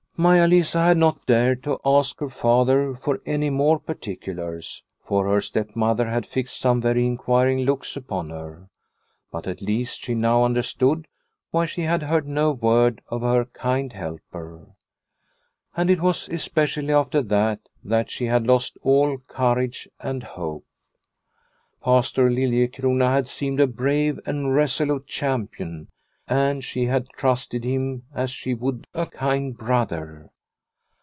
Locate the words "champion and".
25.07-26.63